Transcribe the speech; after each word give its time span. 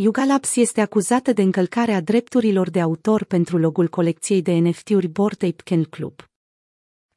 Yuga 0.00 0.24
Labs 0.24 0.56
este 0.56 0.80
acuzată 0.80 1.32
de 1.32 1.42
încălcarea 1.42 2.00
drepturilor 2.00 2.70
de 2.70 2.80
autor 2.80 3.24
pentru 3.24 3.58
logul 3.58 3.88
colecției 3.88 4.42
de 4.42 4.52
NFT-uri 4.52 5.08
Bored 5.08 5.42
Ape 5.42 5.62
Kennel 5.64 5.86
Club. 5.86 6.14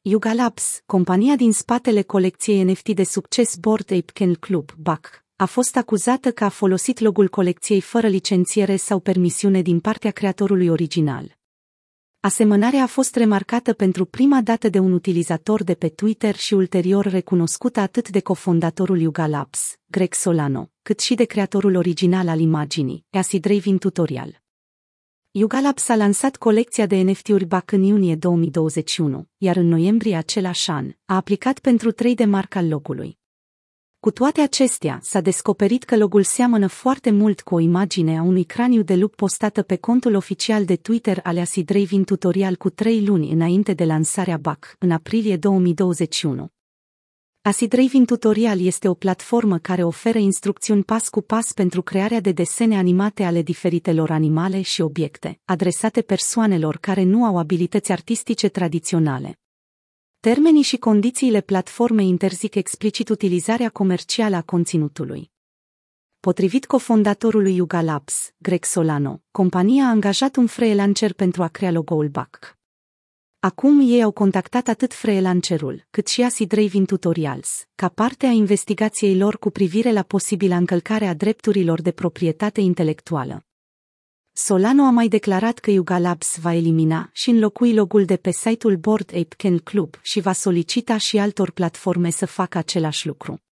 Yuga 0.00 0.32
Labs, 0.32 0.82
compania 0.86 1.36
din 1.36 1.52
spatele 1.52 2.02
colecției 2.02 2.62
NFT 2.62 2.88
de 2.88 3.04
succes 3.04 3.56
Bored 3.56 3.92
Ape 3.92 4.12
Kennel 4.12 4.36
Club, 4.36 4.72
BAC, 4.76 5.24
a 5.36 5.44
fost 5.44 5.76
acuzată 5.76 6.32
că 6.32 6.44
a 6.44 6.48
folosit 6.48 6.98
logul 6.98 7.28
colecției 7.28 7.80
fără 7.80 8.08
licențiere 8.08 8.76
sau 8.76 9.00
permisiune 9.00 9.62
din 9.62 9.80
partea 9.80 10.10
creatorului 10.10 10.68
original. 10.68 11.38
Asemănarea 12.20 12.82
a 12.82 12.86
fost 12.86 13.16
remarcată 13.16 13.72
pentru 13.72 14.04
prima 14.04 14.40
dată 14.40 14.68
de 14.68 14.78
un 14.78 14.92
utilizator 14.92 15.62
de 15.62 15.74
pe 15.74 15.88
Twitter 15.88 16.36
și 16.36 16.54
ulterior 16.54 17.04
recunoscută 17.04 17.80
atât 17.80 18.08
de 18.08 18.20
cofondatorul 18.20 19.00
Yuga 19.00 19.26
Labs, 19.26 19.76
Greg 19.86 20.14
Solano, 20.14 20.71
cât 20.82 21.00
și 21.00 21.14
de 21.14 21.24
creatorul 21.24 21.76
original 21.76 22.28
al 22.28 22.40
imaginii, 22.40 23.04
Acid 23.10 23.44
Raving 23.44 23.78
Tutorial. 23.78 24.42
Yuga 25.30 25.60
Labs 25.60 25.88
a 25.88 25.96
lansat 25.96 26.36
colecția 26.36 26.86
de 26.86 26.96
NFT-uri 26.96 27.44
BAC 27.44 27.72
în 27.72 27.82
iunie 27.82 28.14
2021, 28.14 29.28
iar 29.36 29.56
în 29.56 29.66
noiembrie 29.66 30.16
același 30.16 30.70
an 30.70 30.92
a 31.04 31.14
aplicat 31.14 31.58
pentru 31.58 31.90
3 31.90 32.14
de 32.14 32.24
marca 32.24 32.58
al 32.58 32.68
logului. 32.68 33.18
Cu 34.00 34.10
toate 34.10 34.40
acestea, 34.40 34.98
s-a 35.02 35.20
descoperit 35.20 35.84
că 35.84 35.96
logul 35.96 36.22
seamănă 36.22 36.66
foarte 36.66 37.10
mult 37.10 37.40
cu 37.40 37.54
o 37.54 37.58
imagine 37.58 38.18
a 38.18 38.22
unui 38.22 38.44
craniu 38.44 38.82
de 38.82 38.94
lup 38.94 39.14
postată 39.14 39.62
pe 39.62 39.76
contul 39.76 40.14
oficial 40.14 40.64
de 40.64 40.76
Twitter 40.76 41.20
ale 41.22 41.40
Acid 41.40 41.68
Raving 41.68 42.04
Tutorial 42.04 42.56
cu 42.56 42.70
trei 42.70 43.04
luni 43.04 43.30
înainte 43.30 43.72
de 43.72 43.84
lansarea 43.84 44.36
BAC, 44.36 44.76
în 44.78 44.90
aprilie 44.90 45.36
2021. 45.36 46.52
Acid 47.44 47.72
Raving 47.72 48.06
Tutorial 48.06 48.60
este 48.60 48.88
o 48.88 48.94
platformă 48.94 49.58
care 49.58 49.82
oferă 49.84 50.18
instrucțiuni 50.18 50.84
pas 50.84 51.08
cu 51.08 51.20
pas 51.20 51.52
pentru 51.52 51.82
crearea 51.82 52.20
de 52.20 52.32
desene 52.32 52.76
animate 52.76 53.24
ale 53.24 53.42
diferitelor 53.42 54.10
animale 54.10 54.60
și 54.60 54.80
obiecte, 54.80 55.40
adresate 55.44 56.02
persoanelor 56.02 56.76
care 56.76 57.02
nu 57.02 57.24
au 57.24 57.38
abilități 57.38 57.92
artistice 57.92 58.48
tradiționale. 58.48 59.38
Termenii 60.20 60.62
și 60.62 60.76
condițiile 60.76 61.40
platformei 61.40 62.08
interzic 62.08 62.54
explicit 62.54 63.08
utilizarea 63.08 63.70
comercială 63.70 64.36
a 64.36 64.42
conținutului. 64.42 65.30
Potrivit 66.20 66.66
cofondatorului 66.66 67.56
Yuga 67.56 67.80
Labs, 67.80 68.32
Greg 68.36 68.64
Solano, 68.64 69.22
compania 69.30 69.84
a 69.84 69.88
angajat 69.88 70.36
un 70.36 70.46
freelancer 70.46 71.12
pentru 71.12 71.42
a 71.42 71.48
crea 71.48 71.70
logo-ul 71.70 72.08
BAC. 72.08 72.61
Acum 73.44 73.80
ei 73.80 74.02
au 74.02 74.10
contactat 74.10 74.68
atât 74.68 74.94
freelancerul, 74.94 75.86
cât 75.90 76.08
și 76.08 76.22
Acid 76.22 76.52
Raving 76.52 76.86
Tutorials, 76.86 77.66
ca 77.74 77.88
parte 77.88 78.26
a 78.26 78.30
investigației 78.30 79.16
lor 79.16 79.38
cu 79.38 79.50
privire 79.50 79.92
la 79.92 80.02
posibila 80.02 80.56
încălcare 80.56 81.06
a 81.06 81.14
drepturilor 81.14 81.80
de 81.80 81.90
proprietate 81.90 82.60
intelectuală. 82.60 83.44
Solano 84.32 84.82
a 84.82 84.90
mai 84.90 85.08
declarat 85.08 85.58
că 85.58 85.70
Yuga 85.70 85.98
Labs 85.98 86.38
va 86.38 86.54
elimina 86.54 87.10
și 87.12 87.30
înlocui 87.30 87.74
logul 87.74 88.04
de 88.04 88.16
pe 88.16 88.30
site-ul 88.30 88.76
Board 88.76 89.10
Ape 89.14 89.34
Kennel 89.36 89.60
Club 89.60 89.94
și 90.02 90.20
va 90.20 90.32
solicita 90.32 90.96
și 90.96 91.18
altor 91.18 91.50
platforme 91.50 92.10
să 92.10 92.26
facă 92.26 92.58
același 92.58 93.06
lucru. 93.06 93.42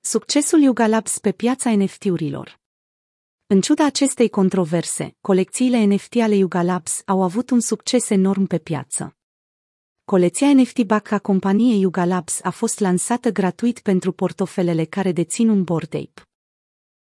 Succesul 0.00 0.62
Yuga 0.62 0.86
Labs 0.86 1.18
pe 1.18 1.32
piața 1.32 1.76
NFT-urilor 1.76 2.61
În 3.52 3.60
ciuda 3.60 3.84
acestei 3.84 4.28
controverse, 4.28 5.16
colecțiile 5.20 5.84
NFT 5.84 6.14
ale 6.14 6.34
Yuga 6.34 6.62
Labs 6.62 7.02
au 7.06 7.22
avut 7.22 7.50
un 7.50 7.60
succes 7.60 8.10
enorm 8.10 8.46
pe 8.46 8.58
piață. 8.58 9.16
Colecția 10.04 10.54
NFT 10.54 10.82
BAC 10.82 11.10
a 11.10 11.18
companiei 11.18 11.80
Yuga 11.80 12.04
Labs 12.04 12.40
a 12.42 12.50
fost 12.50 12.78
lansată 12.78 13.30
gratuit 13.30 13.80
pentru 13.80 14.12
portofelele 14.12 14.84
care 14.84 15.12
dețin 15.12 15.48
un 15.48 15.62
Board 15.64 15.94
Ape. 15.94 16.28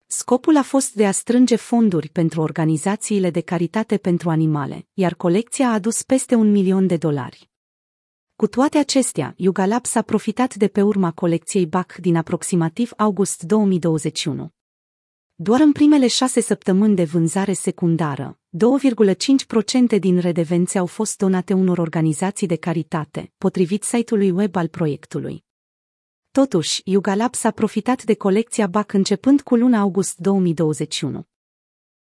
Scopul 0.06 0.56
a 0.56 0.62
fost 0.62 0.94
de 0.94 1.06
a 1.06 1.10
strânge 1.10 1.56
fonduri 1.56 2.08
pentru 2.08 2.40
organizațiile 2.40 3.30
de 3.30 3.40
caritate 3.40 3.96
pentru 3.96 4.30
animale, 4.30 4.86
iar 4.94 5.14
colecția 5.14 5.68
a 5.68 5.72
adus 5.72 6.02
peste 6.02 6.34
un 6.34 6.50
milion 6.50 6.86
de 6.86 6.96
dolari. 6.96 7.50
Cu 8.36 8.46
toate 8.46 8.78
acestea, 8.78 9.34
Yuga 9.36 9.66
Labs 9.66 9.94
a 9.94 10.02
profitat 10.02 10.54
de 10.54 10.68
pe 10.68 10.82
urma 10.82 11.12
colecției 11.12 11.66
BAC 11.66 11.96
din 11.96 12.16
aproximativ 12.16 12.92
august 12.96 13.42
2021. 13.42 14.50
Doar 15.42 15.60
în 15.60 15.72
primele 15.72 16.06
șase 16.06 16.40
săptămâni 16.40 16.94
de 16.94 17.04
vânzare 17.04 17.52
secundară, 17.52 18.38
2,5% 19.94 19.98
din 19.98 20.18
redevențe 20.18 20.78
au 20.78 20.86
fost 20.86 21.18
donate 21.18 21.52
unor 21.52 21.78
organizații 21.78 22.46
de 22.46 22.56
caritate, 22.56 23.32
potrivit 23.38 23.82
site-ului 23.82 24.30
web 24.30 24.56
al 24.56 24.68
proiectului. 24.68 25.44
Totuși, 26.30 26.80
Yuga 26.84 27.14
Labs 27.14 27.44
a 27.44 27.50
profitat 27.50 28.04
de 28.04 28.14
colecția 28.14 28.66
BAC 28.66 28.92
începând 28.92 29.40
cu 29.40 29.54
luna 29.56 29.78
august 29.78 30.18
2021. 30.18 31.26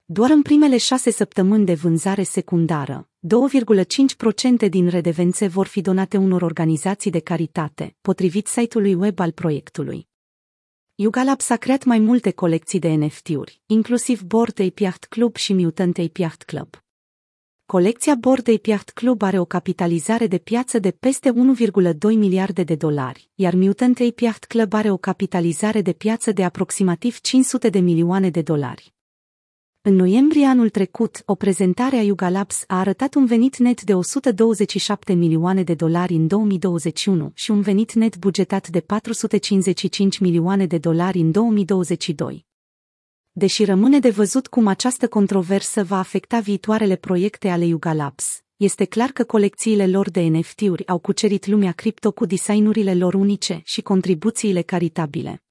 Doar 0.04 0.30
în 0.30 0.42
primele 0.42 0.76
șase 0.76 1.10
săptămâni 1.10 1.64
de 1.64 1.74
vânzare 1.74 2.22
secundară, 2.22 3.08
2,5% 4.64 4.68
din 4.68 4.88
redevențe 4.88 5.46
vor 5.46 5.66
fi 5.66 5.80
donate 5.80 6.16
unor 6.16 6.42
organizații 6.42 7.10
de 7.10 7.20
caritate, 7.20 7.96
potrivit 8.00 8.46
site-ului 8.46 8.94
web 8.94 9.18
al 9.18 9.32
proiectului. 9.32 10.08
Yuga 10.98 11.22
Labs 11.22 11.50
a 11.50 11.56
creat 11.56 11.84
mai 11.84 11.98
multe 11.98 12.30
colecții 12.30 12.78
de 12.78 12.88
NFT-uri, 12.88 13.60
inclusiv 13.66 14.22
Bored 14.22 14.60
Ape 14.60 14.82
Yacht 14.82 15.04
Club 15.04 15.36
și 15.36 15.52
Mutant 15.52 15.98
Ape 15.98 16.20
Yacht 16.20 16.42
Club. 16.42 16.68
Colecția 17.66 18.14
Bordei 18.14 18.60
Yacht 18.64 18.90
Club 18.90 19.22
are 19.22 19.38
o 19.38 19.44
capitalizare 19.44 20.26
de 20.26 20.38
piață 20.38 20.78
de 20.78 20.90
peste 20.90 21.32
1,2 21.32 21.98
miliarde 22.00 22.62
de 22.62 22.74
dolari, 22.74 23.30
iar 23.34 23.54
Mutant 23.54 24.00
Ape 24.00 24.24
Yacht 24.24 24.44
Club 24.44 24.72
are 24.72 24.90
o 24.90 24.96
capitalizare 24.96 25.82
de 25.82 25.92
piață 25.92 26.32
de 26.32 26.44
aproximativ 26.44 27.20
500 27.20 27.68
de 27.68 27.78
milioane 27.78 28.30
de 28.30 28.42
dolari. 28.42 28.95
În 29.88 29.94
noiembrie 29.94 30.46
anul 30.46 30.68
trecut, 30.68 31.22
o 31.26 31.34
prezentare 31.34 31.96
a 31.96 32.02
Yuga 32.02 32.28
Labs 32.28 32.64
a 32.66 32.78
arătat 32.78 33.14
un 33.14 33.26
venit 33.26 33.56
net 33.56 33.82
de 33.82 33.94
127 33.94 35.12
milioane 35.12 35.62
de 35.62 35.74
dolari 35.74 36.14
în 36.14 36.26
2021 36.26 37.30
și 37.34 37.50
un 37.50 37.60
venit 37.60 37.92
net 37.92 38.16
bugetat 38.18 38.68
de 38.68 38.80
455 38.80 40.18
milioane 40.18 40.66
de 40.66 40.78
dolari 40.78 41.18
în 41.18 41.30
2022 41.30 42.46
deși 43.32 43.64
rămâne 43.64 43.98
de 43.98 44.10
văzut 44.10 44.46
cum 44.46 44.66
această 44.66 45.08
controversă 45.08 45.84
va 45.84 45.98
afecta 45.98 46.40
viitoarele 46.40 46.96
proiecte 46.96 47.48
ale 47.48 47.64
Yuga 47.64 47.92
Labs. 47.92 48.40
Este 48.56 48.84
clar 48.84 49.10
că 49.10 49.24
colecțiile 49.24 49.86
lor 49.86 50.10
de 50.10 50.20
NFT-uri 50.20 50.86
au 50.86 50.98
cucerit 50.98 51.46
lumea 51.46 51.72
cripto 51.72 52.12
cu 52.12 52.24
designurile 52.24 52.94
lor 52.94 53.14
unice 53.14 53.60
și 53.64 53.82
contribuțiile 53.82 54.62
caritabile. 54.62 55.45